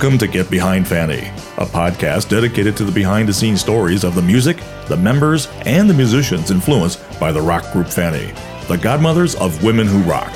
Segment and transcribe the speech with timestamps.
[0.00, 1.28] Welcome to Get Behind Fanny,
[1.58, 4.56] a podcast dedicated to the behind the scenes stories of the music,
[4.88, 8.32] the members, and the musicians influenced by the rock group Fanny,
[8.66, 10.32] the godmothers of women who rock.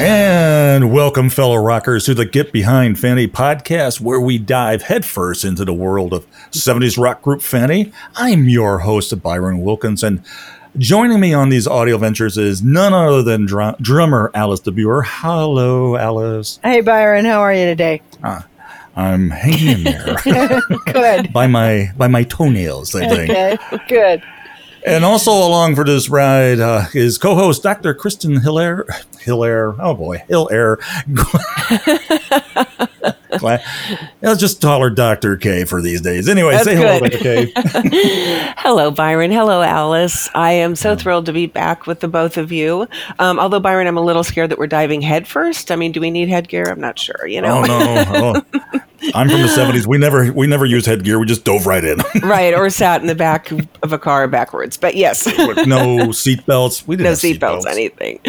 [0.00, 5.64] And welcome, fellow rockers, to the Get Behind Fanny podcast, where we dive headfirst into
[5.64, 7.90] the world of 70s rock group Fanny.
[8.16, 10.22] I'm your host, Byron Wilkins, and
[10.76, 15.02] joining me on these audio ventures is none other than dr- drummer Alice de Buhr.
[15.04, 16.60] Hello, Alice.
[16.62, 18.02] Hey, Byron, how are you today?
[18.22, 18.46] Ah,
[18.96, 20.16] I'm hanging in there
[20.86, 21.32] Good.
[21.32, 23.30] by my by my toenails, I think.
[23.30, 23.58] Okay,
[23.88, 24.22] good.
[24.86, 27.94] And also along for this ride uh, is co-host Dr.
[27.94, 28.86] Kristen Hilaire.
[29.20, 30.78] Hilaire, oh boy, Hilaire.
[33.40, 33.62] Glad,
[34.22, 35.36] let's just call her Dr.
[35.36, 36.28] K for these days.
[36.28, 36.98] Anyway, That's say hello.
[37.00, 37.18] Dr.
[37.18, 37.52] K.
[38.58, 39.30] Hello, Byron.
[39.30, 40.28] Hello, Alice.
[40.34, 42.86] I am so thrilled to be back with the both of you.
[43.18, 45.70] Um, although, Byron, I'm a little scared that we're diving headfirst.
[45.70, 46.64] I mean, do we need headgear?
[46.64, 47.26] I'm not sure.
[47.26, 48.80] You know, Oh no, oh.
[49.14, 49.86] I'm from the '70s.
[49.86, 51.18] We never we never used headgear.
[51.18, 51.98] We just dove right in.
[52.22, 52.52] right?
[52.52, 53.50] Or sat in the back
[53.82, 54.76] of a car backwards.
[54.76, 56.86] But yes, no seatbelts.
[56.86, 58.20] We didn't no have seatbelts, anything.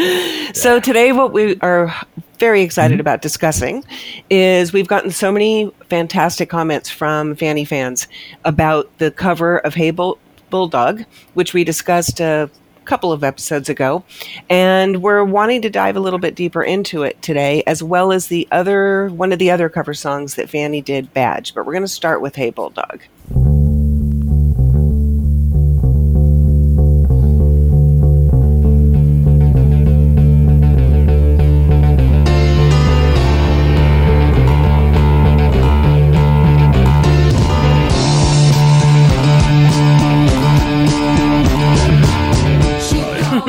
[0.53, 1.93] So today, what we are
[2.39, 3.01] very excited mm-hmm.
[3.01, 3.83] about discussing
[4.29, 8.07] is we've gotten so many fantastic comments from Fanny fans
[8.45, 10.17] about the cover of Hey Bull-
[10.49, 12.49] Bulldog, which we discussed a
[12.85, 14.03] couple of episodes ago,
[14.49, 18.27] and we're wanting to dive a little bit deeper into it today, as well as
[18.27, 21.53] the other one of the other cover songs that Fanny did, Badge.
[21.53, 23.01] But we're going to start with Hey Bulldog.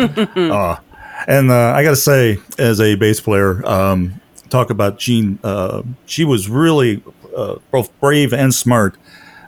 [0.37, 0.77] Uh,
[1.27, 5.38] and uh, I got to say, as a bass player, um, talk about Jean.
[5.44, 7.03] Uh, she was really
[7.37, 8.97] uh, both brave and smart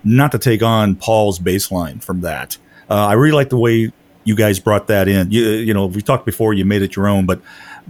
[0.04, 2.58] not to take on Paul's bass line from that.
[2.90, 3.92] Uh, I really like the way
[4.24, 5.30] you guys brought that in.
[5.30, 7.40] You, you know, we talked before, you made it your own, but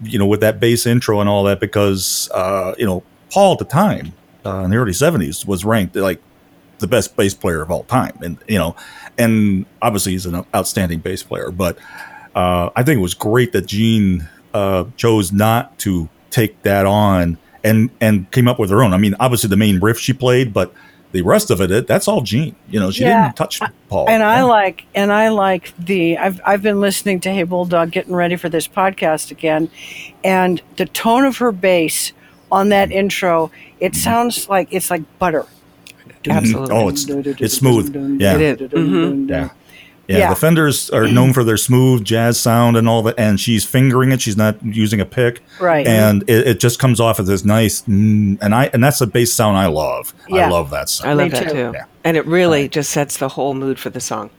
[0.03, 3.59] you know, with that bass intro and all that, because uh, you know, Paul at
[3.59, 4.13] the time
[4.45, 6.21] in the early '70s was ranked like
[6.79, 8.77] the best bass player of all time, and you know,
[9.19, 11.79] and obviously he's an outstanding bass player, but
[12.35, 17.39] uh, I think it was great that Jean uh, chose not to take that on
[17.65, 18.93] and and came up with her own.
[18.93, 20.73] I mean, obviously the main riff she played, but
[21.13, 22.57] the rest of it, it that's all Jean.
[22.71, 23.25] You know, she Yeah.
[23.25, 24.07] didn't touch Paul.
[24.09, 24.43] And I Yeah.
[24.45, 28.49] like and I like the I've I've been listening to Hey Bulldog getting ready for
[28.49, 29.71] this podcast again,
[30.25, 32.13] and the tone of her bass
[32.51, 33.51] on that intro,
[33.81, 35.47] it sounds like it's like butter.
[36.29, 36.75] Absolutely.
[36.75, 37.95] Oh, it's it's smooth.
[38.21, 38.37] Yeah.
[38.39, 38.71] It is.
[38.71, 39.29] Mhm.
[39.29, 39.49] Yeah.
[40.13, 40.29] Yeah, Yeah.
[40.31, 44.13] the Fenders are known for their smooth jazz sound and all that, and she's fingering
[44.13, 44.21] it.
[44.21, 45.87] She's not using a pick, Right.
[45.87, 49.07] And it, it just comes off as this nice, mm, and I and that's a
[49.07, 50.13] bass sound I love.
[50.31, 51.11] I love that sound.
[51.11, 51.55] I love Me that too.
[51.55, 51.71] too.
[51.75, 51.85] Yeah.
[52.05, 54.31] And it really just sets the whole mood for the song.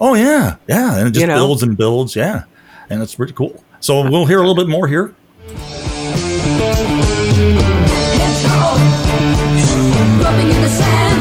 [0.00, 1.36] Oh yeah, yeah, and it just You know?
[1.36, 2.16] builds and builds.
[2.16, 2.44] Yeah,
[2.90, 3.62] and it's pretty cool.
[3.80, 5.14] So we'll hear a little bit more here.
[9.12, 11.11] Rubbing in the sand,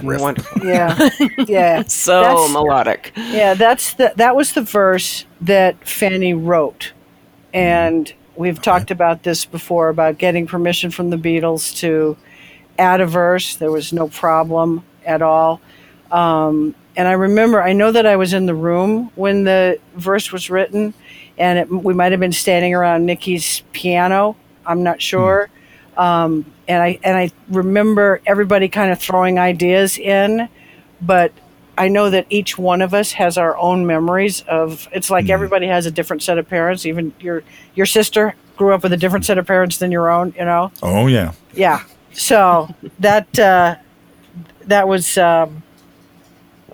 [0.00, 0.20] that riff.
[0.20, 0.62] Wonderful.
[0.66, 1.08] Yeah.
[1.46, 1.82] Yeah.
[1.88, 3.12] So That's- melodic.
[3.16, 6.92] Yeah, that's the that was the verse that Fanny wrote.
[7.54, 12.16] And we've talked about this before about getting permission from the Beatles to
[12.78, 13.56] add a verse.
[13.56, 15.60] There was no problem at all.
[16.12, 20.32] Um, and I remember, I know that I was in the room when the verse
[20.32, 20.92] was written,
[21.38, 24.36] and it, we might have been standing around Nikki's piano.
[24.66, 25.48] I'm not sure.
[25.96, 30.48] Um, and I and I remember everybody kind of throwing ideas in,
[31.00, 31.32] but
[31.78, 34.86] I know that each one of us has our own memories of.
[34.92, 36.84] It's like everybody has a different set of parents.
[36.84, 37.42] Even your
[37.74, 40.34] your sister grew up with a different set of parents than your own.
[40.36, 40.70] You know.
[40.82, 41.84] Oh yeah, Yeah.
[42.12, 42.68] So
[42.98, 43.76] that uh,
[44.66, 45.62] that was um,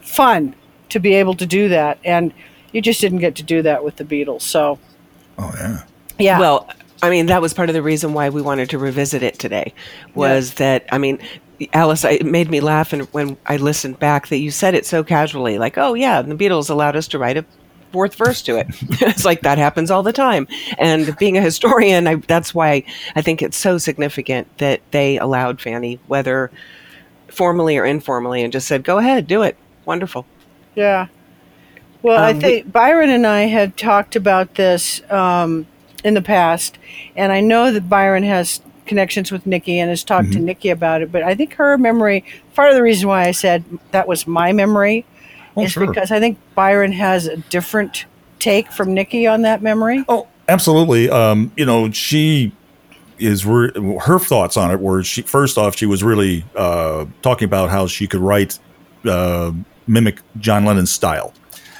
[0.00, 0.54] fun
[0.88, 2.32] to be able to do that, and
[2.72, 4.42] you just didn't get to do that with the Beatles.
[4.42, 4.78] So
[5.38, 5.84] oh yeah.
[6.18, 6.40] yeah.
[6.40, 6.68] Well,
[7.04, 9.72] I mean, that was part of the reason why we wanted to revisit it today.
[10.14, 11.18] Was that I mean,
[11.72, 15.04] Alice, it made me laugh, and when I listened back, that you said it so
[15.04, 17.44] casually, like, "Oh yeah, the Beatles allowed us to write a
[17.92, 18.66] fourth verse to it.
[19.02, 20.48] it's like that happens all the time.
[20.78, 22.82] And being a historian, I, that's why
[23.14, 26.50] I think it's so significant that they allowed Fanny, whether
[27.28, 30.26] formally or informally, and just said, "Go ahead, do it." Wonderful.
[30.74, 31.06] Yeah.
[32.02, 35.66] Well, I Um, we- think Byron and I had talked about this um,
[36.04, 36.78] in the past,
[37.16, 41.00] and I know that Byron has connections with Nikki and has talked to Nikki about
[41.00, 41.10] it.
[41.10, 42.22] But I think her memory,
[42.54, 45.06] part of the reason why I said that was my memory,
[45.56, 45.86] Oh, is sure.
[45.86, 48.04] because I think Byron has a different
[48.40, 50.04] take from Nikki on that memory.
[50.08, 51.08] Oh, absolutely.
[51.08, 52.52] Um, you know, she
[53.18, 53.70] is re-
[54.04, 57.86] her thoughts on it were she first off she was really uh, talking about how
[57.86, 58.58] she could write
[59.06, 59.52] uh,
[59.86, 61.32] mimic John Lennon's style,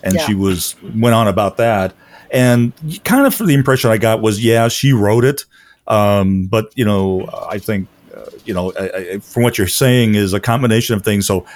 [0.04, 0.24] and Yeah.
[0.26, 1.92] she was went on about that.
[2.30, 2.72] And
[3.04, 5.44] kind of for the impression I got was yeah she wrote it,
[5.86, 10.14] um, but you know I think uh, you know I, I, from what you're saying
[10.14, 11.26] is a combination of things.
[11.26, 11.46] So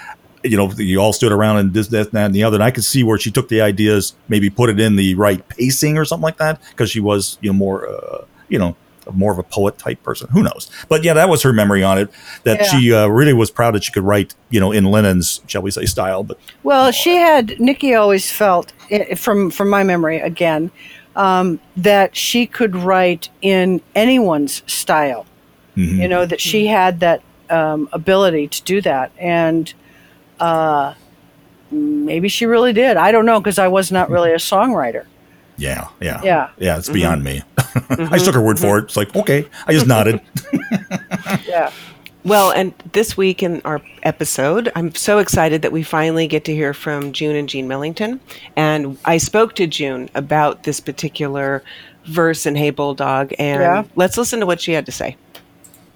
[0.44, 2.56] you know, you all stood around and this, that, that, and the other.
[2.56, 5.46] And I could see where she took the ideas, maybe put it in the right
[5.48, 8.76] pacing or something like that, because she was, you know, more, uh, you know,
[9.12, 10.28] more of a poet type person.
[10.32, 10.70] Who knows?
[10.88, 12.10] But yeah, that was her memory on it.
[12.44, 12.64] That Yeah.
[12.78, 15.70] she uh, really was proud that she could write, you know, in Lennon's, shall we
[15.70, 16.22] say, style.
[16.24, 18.72] But Well, she had Nikki always felt,
[19.16, 20.70] from from my memory again,
[21.16, 25.26] um, that she could write in anyone's style.
[25.76, 25.96] mhm.
[25.96, 29.72] You know that she had that um, ability to do that, and
[30.40, 30.94] uh,
[31.70, 32.96] maybe she really did.
[32.96, 35.04] I don't know because I was not really a songwriter.
[35.56, 36.50] yeah, yeah, Yeah.
[36.58, 37.42] yeah, it's beyond me.
[37.90, 38.84] I just took her word for it.
[38.84, 40.20] It's like okay, I just nodded.
[41.46, 41.70] Yeah,
[42.24, 46.54] Well, and this week in our episode, I'm so excited that we finally get to
[46.54, 48.20] hear from June and Jean Millington.
[48.56, 51.62] And I spoke to June about this particular
[52.04, 53.84] verse in Hey Bulldog, and Yeah.
[53.96, 55.16] let's listen to what she had to say.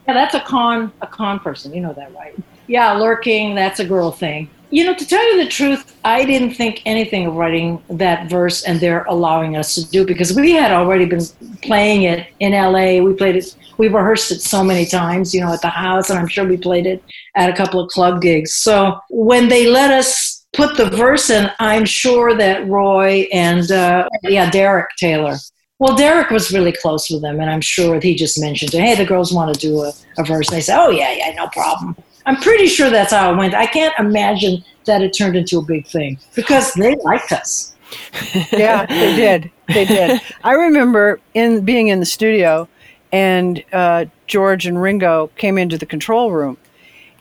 [0.07, 1.73] Yeah, that's a con a con person.
[1.75, 2.35] You know that, right?
[2.67, 4.49] Yeah, lurking, that's a girl thing.
[4.73, 8.63] You know, to tell you the truth, I didn't think anything of writing that verse
[8.65, 11.21] and they're allowing us to do because we had already been
[11.61, 13.05] playing it in LA.
[13.05, 16.19] We played it we rehearsed it so many times, you know, at the house and
[16.19, 17.05] I'm sure we played it
[17.37, 18.55] at a couple of club gigs.
[18.55, 24.09] So when they let us put the verse in, I'm sure that Roy and uh,
[24.23, 25.37] yeah, Derek Taylor
[25.83, 29.05] well, Derek was really close with them, and I'm sure he just mentioned, "Hey, the
[29.05, 31.97] girls want to do a, a verse." And they said, "Oh yeah, yeah, no problem."
[32.27, 33.55] I'm pretty sure that's how it went.
[33.55, 37.75] I can't imagine that it turned into a big thing because they liked us.
[38.53, 39.51] yeah, they did.
[39.69, 40.21] They did.
[40.45, 42.69] I remember in being in the studio,
[43.11, 46.57] and uh, George and Ringo came into the control room,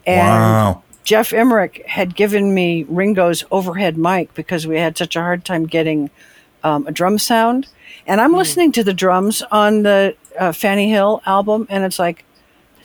[0.05, 0.83] and wow.
[1.03, 5.65] Geoff Emerick had given me Ringo's overhead mic because we had such a hard time
[5.65, 6.09] getting
[6.63, 7.67] um, a drum sound.
[8.07, 12.25] And I'm listening to the drums on the uh, Fanny Hill album, and it's like,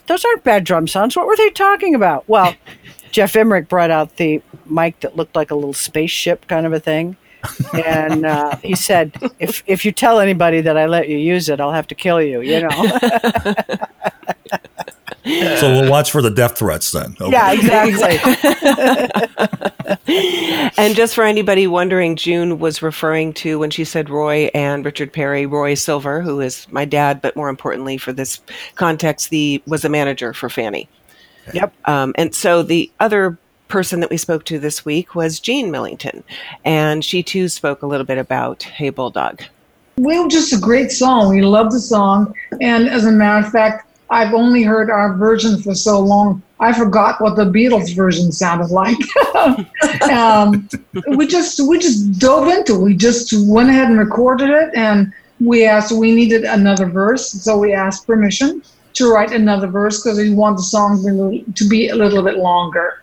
[0.06, 1.16] those aren't bad drum sounds.
[1.16, 2.28] What were they talking about?
[2.28, 2.54] Well,
[3.10, 6.80] Geoff Emerick brought out the mic that looked like a little spaceship kind of a
[6.80, 7.16] thing.
[7.72, 11.60] And uh, he said, if, if you tell anybody that I let you use it,
[11.60, 12.68] I'll have to kill you, you know?
[15.56, 17.16] So we'll watch for the death threats then.
[17.20, 17.32] Okay.
[17.32, 17.52] yeah,
[17.84, 18.36] exactly.
[20.78, 25.12] And just for anybody wondering, June was referring to when she said Roy and Richard
[25.12, 28.40] Perry, Roy Silver, who is my dad, but more importantly for this
[28.74, 30.88] context, the was a manager for Fanny.
[31.54, 31.72] Yep.
[31.86, 36.22] Um, and so the other person that we spoke to this week was Jean Millington,
[36.64, 39.42] and she too spoke a little bit about Hey Bulldog.
[39.98, 41.30] Well, just a great song.
[41.30, 42.34] We love the song.
[42.60, 46.72] And as a matter of fact, I've only heard our version for so long, I
[46.72, 48.96] forgot what the Beatles version sounded like.
[50.10, 50.68] um,
[51.16, 52.82] we just we just dove into it.
[52.82, 57.58] We just went ahead and recorded it, and we asked we needed another verse, so
[57.58, 58.62] we asked permission
[58.94, 63.02] to write another verse because we want the song to- be a little bit longer.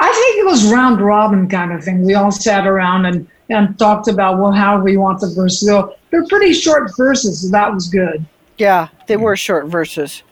[0.00, 2.04] I think it was round robin kind of thing.
[2.04, 5.66] We all sat around and, and talked about well how we want the verse to
[5.66, 5.94] go.
[6.10, 8.24] They're pretty short verses, so that was good.
[8.58, 10.22] Yeah, they were short verses.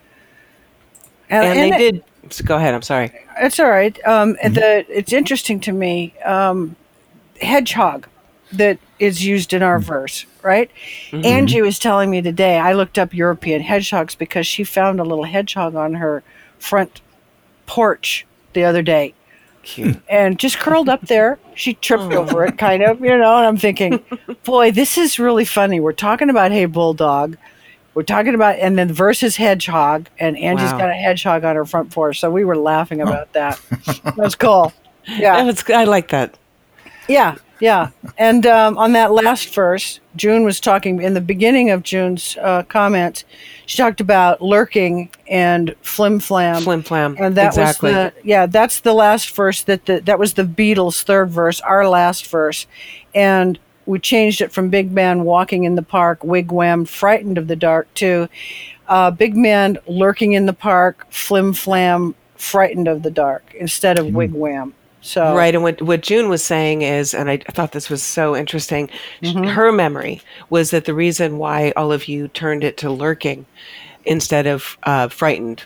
[1.31, 2.05] And, they it- did.
[2.33, 2.75] So go ahead.
[2.75, 3.13] I'm sorry.
[3.39, 3.97] It's all right.
[4.07, 6.13] Um, and The it's interesting to me.
[6.25, 6.75] Um,
[7.41, 8.09] hedgehog
[8.53, 10.71] that is used in our verse, right?
[11.13, 12.59] Angie was telling me today.
[12.59, 16.23] I looked up European hedgehogs because she found a little hedgehog on her
[16.59, 17.01] front
[17.67, 19.15] porch the other day.
[19.63, 20.01] Cute.
[20.09, 21.39] And just curled up there.
[21.55, 23.37] She tripped over it, kind of, you know.
[23.37, 24.03] And I'm thinking,
[24.45, 25.79] boy, this is really funny.
[25.81, 27.37] We're talking about Hey Bulldog.
[27.97, 30.79] We're talking about, and then versus hedgehog, and Angie's Wow.
[30.81, 32.21] got a hedgehog on her front porch.
[32.21, 33.59] So we were laughing about that.
[34.19, 34.75] That's cool.
[35.07, 35.37] Yeah.
[35.37, 36.37] That was, I like that.
[37.09, 37.89] Yeah, yeah.
[38.19, 42.65] And um, on that last verse, June was talking in the beginning of June's uh,
[42.65, 43.25] comments.
[43.65, 46.61] She talked about lurking and flim flam.
[46.61, 47.17] Flim flam.
[47.19, 47.95] And that exactly.
[47.95, 48.45] was the yeah.
[48.45, 52.67] That's the last verse that the that was the Beatles' third verse, our last verse,
[53.15, 57.57] and we changed it from big man walking in the park, wigwam, frightened of the
[57.57, 58.29] dark, to
[58.89, 64.07] uh, big man lurking in the park, flim flam, frightened of the dark, instead of
[64.07, 64.73] wigwam.
[65.01, 65.55] So Right.
[65.55, 68.91] And what, what June was saying is, and I, thought this was so interesting,
[69.23, 69.45] Mm-hmm.
[69.45, 73.47] her memory was that the reason why all of you turned it to lurking
[74.05, 75.65] instead of uh, frightened,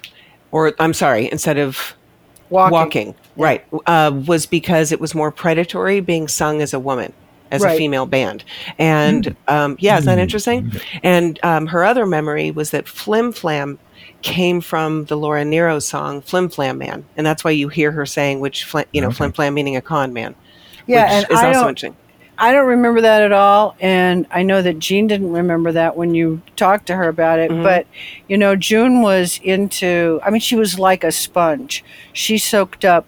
[0.50, 1.94] or I'm sorry, instead of
[2.50, 2.72] walking.
[2.72, 7.12] walking, right, uh, was because it was more predatory being sung as a woman.
[7.50, 8.44] As a female band,
[8.78, 10.72] and um, yeah, is that interesting?
[11.02, 13.78] And um, her other memory was that Flim Flam
[14.22, 18.06] came from the Laura Nyro song "Flim Flam Man," and that's why you hear her
[18.06, 19.16] saying, "Which flim, you know, Okay.
[19.16, 20.34] Flim Flam meaning a con man."
[20.86, 21.96] Yeah, which and is I also interesting.
[22.38, 26.14] I don't remember that at all, and I know that Jean didn't remember that when
[26.14, 27.50] you talked to her about it.
[27.50, 27.62] Mhm.
[27.62, 27.86] But
[28.28, 30.20] you know, June was into.
[30.24, 31.84] I mean, she was like a sponge.
[32.14, 33.06] She soaked up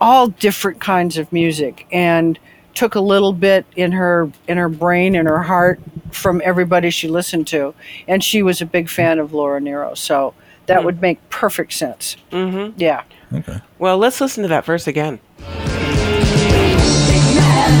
[0.00, 2.38] all different kinds of music and
[2.74, 7.08] took a little bit in her in her brain and her heart from everybody she
[7.08, 7.74] listened to,
[8.08, 9.94] and she was a big fan of Laura Nyro.
[9.94, 10.34] So
[10.66, 10.84] that Hmm.
[10.86, 12.16] would make perfect sense.
[12.30, 13.02] hmm Yeah.
[13.34, 13.58] Okay.
[13.78, 15.18] Well, let's listen to that verse again.
[15.38, 17.72] Big man,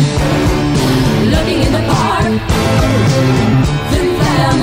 [1.30, 2.24] looking in the park.
[3.88, 4.56] Flim flam,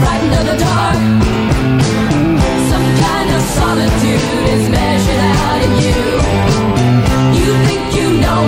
[0.00, 0.98] frightened of the dark.
[2.70, 6.00] Some kind of solitude is measured out in you.
[7.38, 7.89] You think you know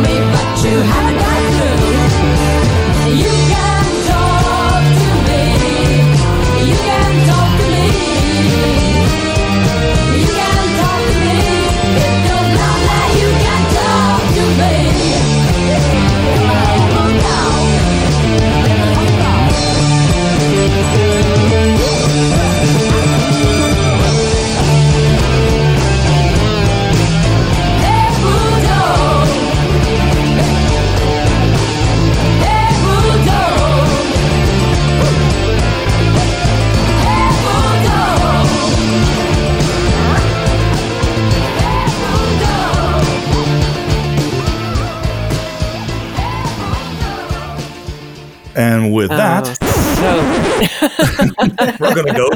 [0.01, 1.92] me, but you haven't got a clue.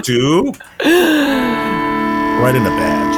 [0.08, 0.58] We're going to go to
[2.42, 3.16] right in the badge.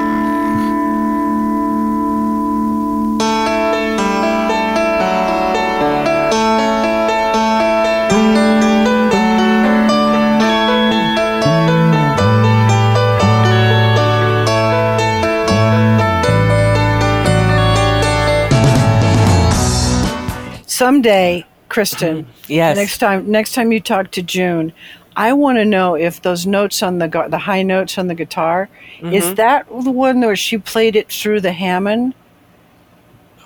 [20.66, 24.73] Someday, Kristen, yes, Next time, next time you talk to June,
[25.18, 28.68] I want to know if those notes on the the high notes on the guitar
[29.00, 29.12] Mm-hmm.
[29.12, 32.14] is that the one where she played it through the Hammond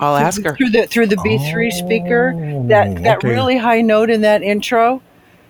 [0.00, 0.56] I'll ask her.
[0.56, 2.32] through the through the B three speaker
[2.68, 3.28] that that okay.
[3.28, 5.02] really high note in that intro.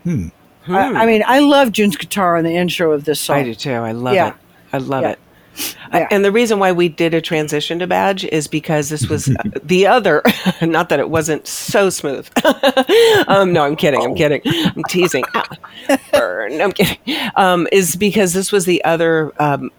[0.05, 0.29] Hmm.
[0.65, 0.75] Hmm.
[0.75, 3.39] I, I mean, I love June's guitar on the intro of this song.
[3.39, 3.73] I do too.
[3.73, 4.29] I love Yeah.
[4.29, 4.35] it.
[4.73, 5.11] I love Yeah.
[5.11, 5.19] it.
[5.93, 6.09] Yeah.
[6.11, 9.27] and the reason why we did a transition to badge is because this was
[9.63, 10.23] the other,
[10.63, 12.29] not that it wasn't so smooth.
[13.29, 14.03] um, no, I'm kidding.
[14.03, 14.41] I'm kidding.
[14.47, 15.25] I'm teasing.
[16.13, 16.61] Burn.
[16.61, 16.99] I'm kidding.
[17.37, 19.71] Um, is because this was the other um,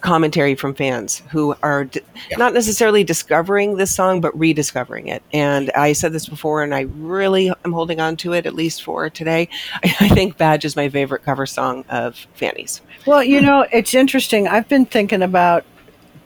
[0.00, 2.00] commentary from fans who are d-
[2.36, 5.22] not necessarily discovering this song, but rediscovering it.
[5.32, 8.82] And I said this before, and I really am holding on to it, at least
[8.82, 9.48] for today.
[9.82, 12.80] I think Badge is my favorite cover song of Fanny's.
[13.06, 14.48] Well, you know, it's interesting.
[14.48, 15.64] I've been thinking about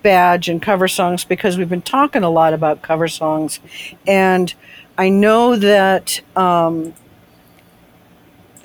[0.02, 3.60] badge and cover songs because we've been talking a lot about cover songs,
[4.06, 4.52] and
[4.98, 6.94] I know that um,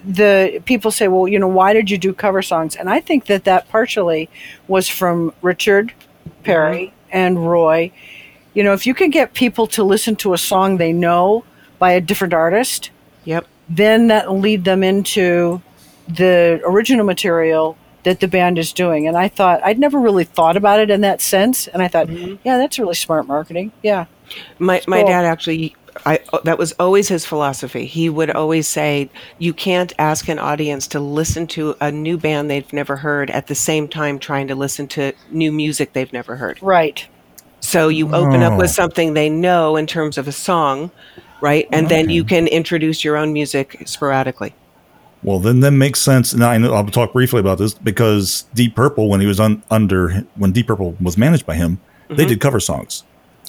[0.06, 3.26] the people say, "Well, you know, why did you do cover songs?" And I think
[3.26, 4.30] that that partially
[4.68, 5.94] was from Richard
[6.44, 7.08] Perry mm-hmm.
[7.12, 7.92] and Roy.
[8.54, 11.44] You know, if you can get people to listen to a song they know
[11.78, 12.92] by a different artist,
[13.26, 13.46] Yep.
[13.70, 15.62] then that will lead them into
[16.08, 19.08] the original material that the band is doing.
[19.08, 21.68] And I thought I'd never really thought about it in that sense.
[21.68, 22.36] And I thought, mm-hmm.
[22.44, 23.72] yeah, that's really smart marketing.
[23.84, 24.06] Yeah.
[24.58, 25.76] My my dad actually
[26.06, 27.86] I that was always his philosophy.
[27.86, 32.50] He would always say you can't ask an audience to listen to a new band
[32.50, 36.36] they've never heard at the same time trying to listen to new music they've never
[36.36, 36.62] heard.
[36.62, 37.06] Right.
[37.60, 38.58] So you open up Oh.
[38.58, 40.92] with something they know in terms of a song,
[41.42, 41.68] right?
[41.72, 44.54] And then you can introduce your own music sporadically.
[45.22, 46.34] Well, then that makes sense.
[46.34, 49.62] Now I know I'll talk briefly about this because Deep Purple, when he was un,
[49.70, 52.30] under, when Deep Purple was managed by him, they mm-hmm.
[52.30, 53.04] did cover songs,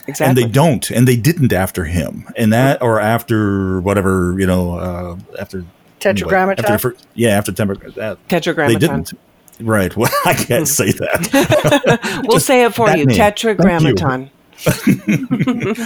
[0.07, 0.26] Exactly.
[0.26, 4.75] and they don't, and they didn't after him, and that or after whatever you know,
[4.78, 5.64] uh, after
[6.00, 6.64] Tetragrammaton.
[6.64, 8.80] After, the yeah, after Temper, that they Tetragrammaton.
[8.80, 9.12] didn't.
[9.61, 9.95] Right.
[10.00, 12.21] Well, I can't say that.
[12.26, 13.04] We'll Just say it for you.
[13.04, 13.16] name.
[13.16, 14.30] Tetragrammaton.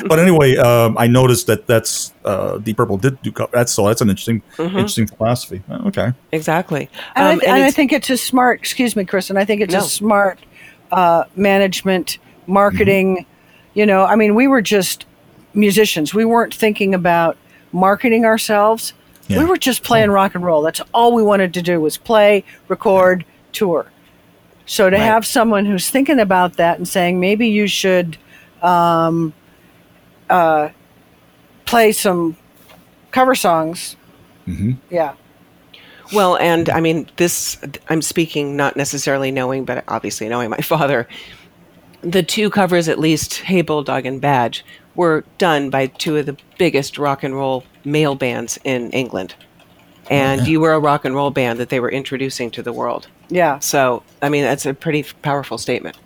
[0.07, 3.87] but anyway, um, I noticed that that's uh, Deep Purple did do co- that's so
[3.87, 5.63] that's an interesting interesting philosophy.
[5.69, 6.89] Uh, Okay, Exactly.
[7.15, 9.45] And, Um, I, and and I think it's a smart, excuse me, Chris, and I
[9.45, 9.81] think it's No.
[9.81, 10.39] a smart
[10.93, 13.27] uh, management, marketing.
[13.75, 15.05] You know, I mean, we were just
[15.53, 16.15] musicians.
[16.15, 17.37] We weren't thinking about
[17.73, 18.93] marketing ourselves.
[19.29, 19.41] Yeah.
[19.41, 20.63] We were just playing rock and roll.
[20.63, 23.87] That's all we wanted to do was play, record, tour.
[24.67, 25.03] So to Right.
[25.03, 28.17] have someone who's thinking about that and saying maybe you should
[28.63, 29.33] um,
[30.31, 30.71] uh,
[31.67, 32.37] play some
[33.11, 33.97] cover songs.
[34.91, 35.15] Yeah.
[36.13, 37.57] Well, and I mean, this,
[37.89, 41.09] I'm speaking not necessarily knowing, but obviously knowing my father.
[42.05, 46.37] The two covers, at least, Hey Bulldog and Badge, were done by two of the
[46.59, 49.35] biggest rock and roll male bands in England.
[50.11, 53.09] And you were a rock and roll band that they were introducing to the world.
[53.31, 53.59] Yeah.
[53.59, 55.97] So, I mean, that's a pretty powerful statement.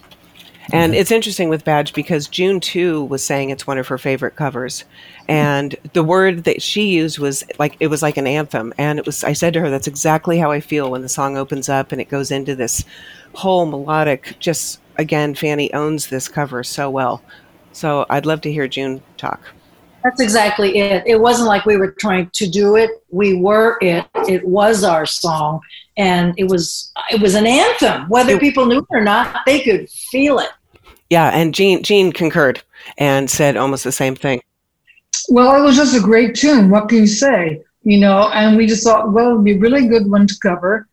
[0.70, 4.36] And it's interesting with Badge because June too was saying it's one of her favorite
[4.36, 4.84] covers.
[5.26, 8.74] And the word that she used was like it was like an anthem.
[8.76, 11.38] And it was I said to her, That's exactly how I feel when the song
[11.38, 12.84] opens up and it goes into this
[13.34, 17.22] whole melodic just again, Fanny owns this cover so well.
[17.72, 19.40] So I'd love to hear June talk.
[20.04, 21.02] That's exactly it.
[21.06, 22.90] It wasn't like we were trying to do it.
[23.10, 24.04] We were it.
[24.28, 25.60] It was our song,
[25.96, 28.08] and it was it was an anthem.
[28.08, 30.50] Whether It- people knew it or not, they could feel it.
[31.10, 32.62] Yeah, and Jean Jean concurred
[32.96, 34.40] and said almost the same thing.
[35.30, 36.70] Well, it was just a great tune.
[36.70, 37.62] What can you say?
[37.82, 40.86] You know, and we just thought, well, it'd be a really good one to cover.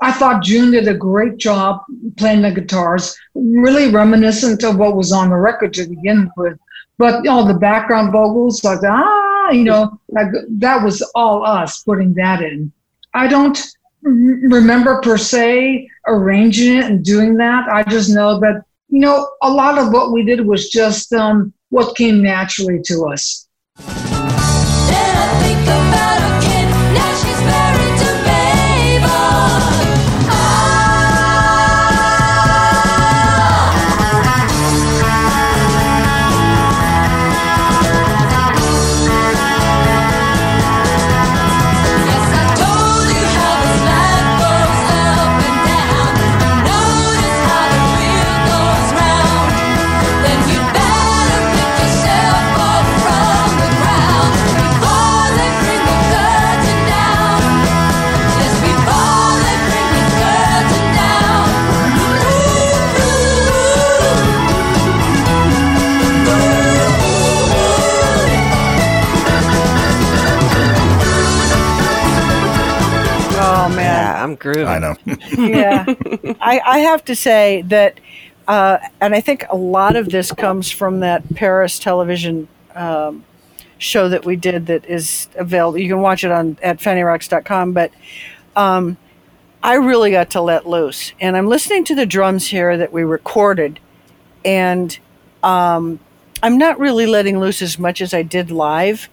[0.00, 1.82] I thought June did a great job
[2.16, 6.58] playing the guitars, really reminiscent of what was on the record to begin with.
[6.98, 11.82] But you know, the background vocals, like ah, you know, like that was all us
[11.82, 12.72] putting that in.
[13.14, 13.58] I don't
[14.02, 17.68] remember per se arranging it and doing that.
[17.68, 21.52] I just know that you know a lot of what we did was just um,
[21.70, 23.48] what came naturally to us.
[74.52, 74.66] Grooving.
[74.66, 74.96] I know.
[75.38, 75.84] yeah,
[76.40, 78.00] I, I have to say that,
[78.46, 83.24] uh, and I think a lot of this comes from that Paris television um,
[83.78, 85.78] show that we did that is available.
[85.78, 87.72] You can watch it on at fannyrocks.com.
[87.72, 87.92] But
[88.56, 88.96] um,
[89.62, 93.02] I really got to let loose, and I'm listening to the drums here that we
[93.02, 93.80] recorded,
[94.44, 94.98] and
[95.42, 96.00] um,
[96.42, 99.08] I'm not really letting loose as much as I did live.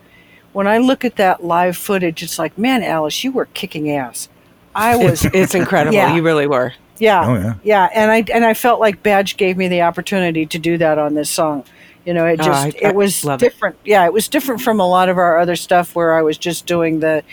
[0.54, 4.30] When I look at that live footage, it's like, man, Alice, you were kicking ass.
[4.76, 5.96] I was It's, it's incredible.
[5.96, 6.14] Yeah.
[6.16, 6.74] You really were.
[6.98, 7.54] yeah, Oh, yeah.
[7.64, 10.98] yeah, and I and I felt like Badge gave me the opportunity to do that
[10.98, 11.64] on this song.
[12.06, 13.46] You know, it Oh, just I- I it was love it.
[13.50, 13.78] different.
[13.84, 16.66] Yeah, it was different from a lot of our other stuff where I was just
[16.68, 17.24] doing the,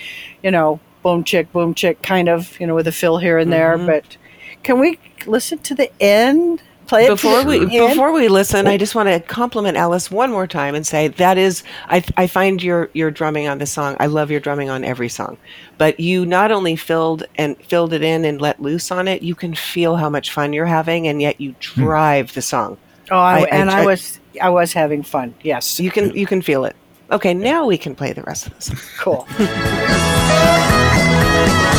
[0.43, 3.53] you know, boom chick, boom chick kind of, you know, with a fill here and
[3.53, 3.77] there.
[3.77, 3.87] Mm-hmm.
[3.87, 4.17] But
[4.63, 6.63] can we listen to the end?
[6.87, 7.71] Play it before we end?
[7.71, 11.39] before we listen, I just want to compliment Alice one more time and say that
[11.39, 13.97] is I I find your your drumming on this song.
[14.01, 15.39] I love your drumming on every song,
[15.79, 19.23] but you not only filled and filled it in and let loose on it.
[19.23, 21.83] You can feel how much fun you're having, and yet you hmm.
[21.83, 22.77] drive the song.
[23.11, 25.35] Oh, I, I- I and I tried- was I was having fun.
[25.43, 26.77] Yes, You can you can feel it.
[27.11, 28.79] Okay, now we can play the rest of the song.
[28.99, 29.27] cool.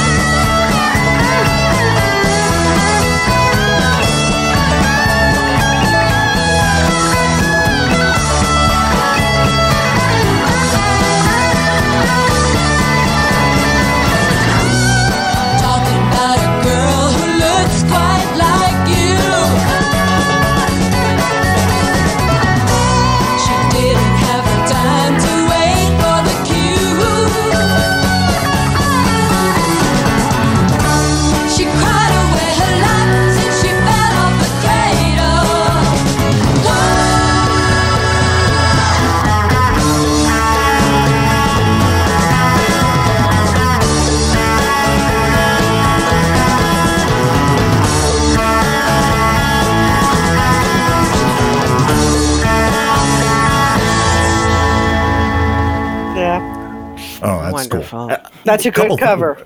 [57.69, 58.11] Wonderful.
[58.11, 59.45] Uh, That's a couple good cover.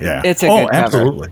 [0.00, 0.22] Yeah.
[0.24, 0.84] It's a oh, good cover.
[0.84, 1.28] absolutely.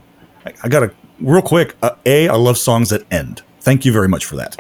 [0.47, 1.77] I, I got a real quick.
[1.83, 3.43] Uh, a, I love songs that end.
[3.63, 4.57] Thank you very much for that.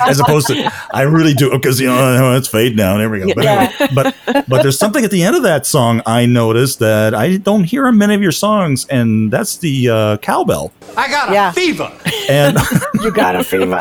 [0.08, 2.98] As opposed to, I really do because you know it's fade down.
[2.98, 3.26] There we go.
[3.34, 3.72] But, Yeah.
[3.80, 4.14] anyway, but
[4.48, 7.86] but there's something at the end of that song I noticed that I don't hear
[7.86, 10.72] in many of your songs, and that's the uh, cowbell.
[10.96, 11.92] I got a fever.
[12.28, 12.58] And
[13.02, 13.80] You got a fever.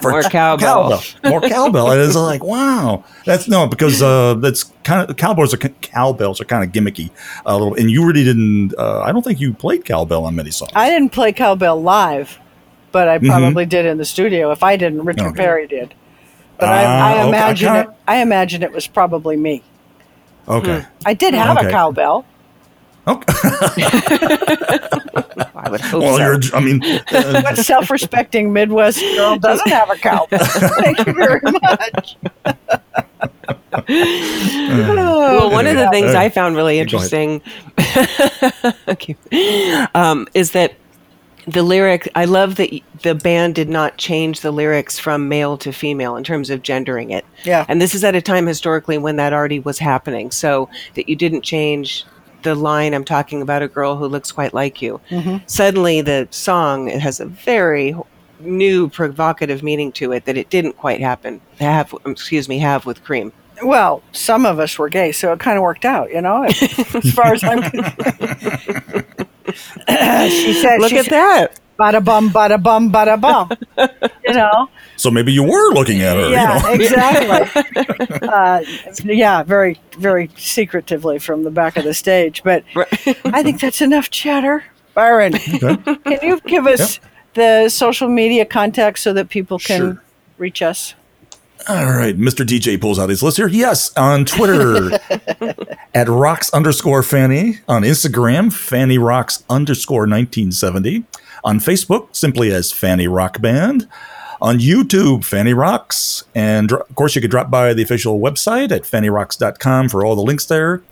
[0.00, 1.02] for More cowbell.
[1.24, 1.90] more cowbell.
[1.90, 6.44] And it's like, wow, that's no because uh, that's kind of cowbells are cowbells are
[6.44, 7.10] kind of gimmicky
[7.44, 7.74] a little.
[7.74, 8.74] And you really didn't.
[8.78, 10.72] Uh, I don't think you played cowbell on many songs.
[10.74, 12.38] I didn't play cowbell live,
[12.96, 14.52] but I probably did in the studio.
[14.52, 15.28] If I didn't, Richard Mm-hmm.
[15.32, 15.42] Okay.
[15.44, 15.92] Perry did.
[16.58, 17.20] But Ah, I, I okay.
[17.20, 17.96] I imagine kinda- it.
[18.08, 19.62] I imagine it was probably me.
[20.48, 20.82] okay.
[21.04, 21.66] I did have Okay.
[21.68, 22.24] a cowbell.
[23.06, 23.24] Okay.
[25.54, 26.22] I would hope well, so.
[26.24, 26.40] you're.
[26.54, 26.80] I mean,
[27.12, 30.38] uh, What self-respecting Midwest girl doesn't have a cowbell?
[30.80, 32.16] Thank you very much.
[33.88, 37.42] well, one of the things Uh, I found really interesting
[38.88, 39.14] okay,
[39.94, 40.74] um, is that
[41.46, 42.08] the lyric.
[42.14, 42.70] I love that
[43.02, 47.10] the band did not change the lyrics from male to female in terms of gendering
[47.10, 47.24] it.
[47.44, 47.64] Yeah.
[47.68, 50.30] and this is at a time historically when that already was happening.
[50.30, 52.04] So that you didn't change
[52.42, 52.94] the line.
[52.94, 55.00] I'm talking about a girl who looks quite like you.
[55.10, 55.38] Mm-hmm.
[55.46, 57.94] Suddenly, the song it has a very
[58.40, 62.84] new provocative meaning to it that it didn't quite happen have um, excuse me have
[62.84, 63.32] with cream
[63.62, 66.44] Well, some of us were gay, so it kind of worked out, you know.
[66.44, 69.05] as far as I'm concerned.
[70.28, 73.50] she said, look she at said, that Bada bum, bada bum, bada bum.
[74.24, 74.68] you know.
[74.96, 76.30] so maybe you were looking at her.
[76.30, 76.84] Yeah, You know?
[76.84, 78.18] exactly.
[78.28, 78.62] uh,
[79.04, 82.42] yeah, very, very secretively from the back of the stage.
[82.42, 82.64] But
[83.26, 84.64] I think that's enough chatter.
[84.94, 85.76] Byron, Okay.
[85.96, 86.98] can you give us
[87.34, 90.02] the social media contact so that people can Sure.
[90.38, 90.94] reach us?
[91.68, 92.46] All right, Mr.
[92.46, 93.48] DJ pulls out his list here.
[93.48, 95.00] Yes, on Twitter
[95.94, 97.58] at rocks underscore Fanny.
[97.66, 101.04] On Instagram, Fanny rocks underscore 1970.
[101.42, 103.88] On Facebook, simply as Fanny Rock Band.
[104.40, 106.22] On YouTube, Fanny Rocks.
[106.36, 110.22] And of course, you could drop by the official website at fannyrocks.com for all the
[110.22, 110.82] links there.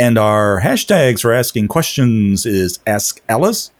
[0.00, 3.70] And our hashtags for asking questions is Ask Alice,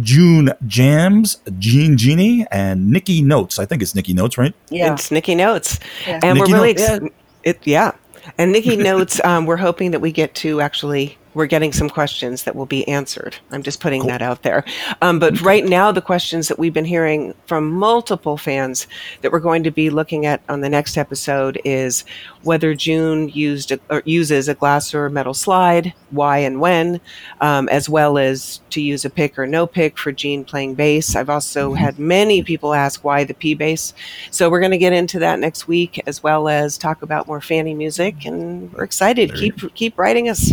[0.00, 3.58] June Jams, Jean Genie, and Nikki Notes.
[3.58, 4.54] I think it's Nikki Notes, right?
[4.70, 4.94] Yeah.
[4.94, 5.78] It's Nikki Notes.
[6.06, 6.20] Yeah.
[6.22, 7.92] And Nikki we're really Notes, ex- it yeah.
[8.38, 12.44] And Nikki Notes, um, we're hoping that we get to actually we're getting some questions
[12.44, 13.36] that will be answered.
[13.50, 14.64] I'm just putting that out there.
[15.00, 18.86] Um, but right now, the questions that we've been hearing from multiple fans
[19.22, 22.04] that we're going to be looking at on the next episode is
[22.42, 27.00] whether June used a, or uses a glass or metal slide, why and when,
[27.40, 31.16] um, as well as to use a pick or no pick for Jean playing bass.
[31.16, 33.94] I've also had many people ask why the P bass.
[34.30, 37.40] So we're going to get into that next week, as well as talk about more
[37.40, 39.34] Fanny music, and we're excited.
[39.34, 40.52] keep keep writing us.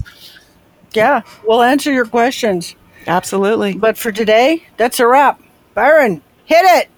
[0.93, 2.75] Yeah, we'll answer your questions.
[3.07, 3.73] Absolutely.
[3.73, 5.41] But for today, that's a wrap.
[5.73, 6.89] Byron, hit it.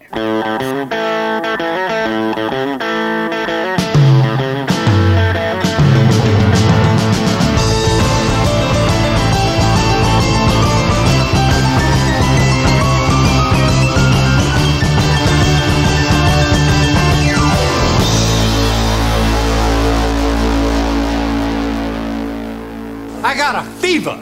[23.31, 24.20] I got a fever.